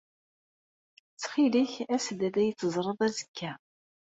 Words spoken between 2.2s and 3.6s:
ad iyi-teẓreḍ azekka.